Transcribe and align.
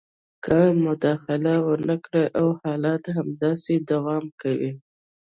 که 0.45 0.59
مداخله 0.85 1.53
ونه 1.65 1.95
کړي 2.05 2.25
او 2.39 2.47
حالات 2.61 3.03
همداسې 3.17 3.73
دوام 3.91 4.25
کوي 4.41 4.71